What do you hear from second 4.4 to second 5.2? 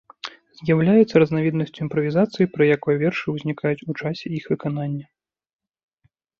іх выканання.